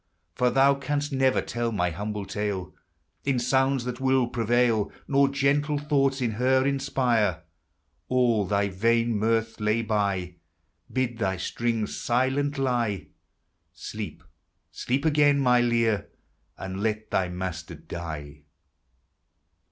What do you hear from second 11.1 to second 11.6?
thy